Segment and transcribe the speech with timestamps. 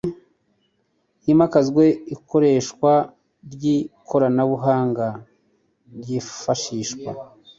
[1.23, 1.83] himakazwa
[2.15, 2.91] ikoreshwa
[3.53, 5.07] ry ikoranabuhanga
[5.99, 7.11] ryifashishwa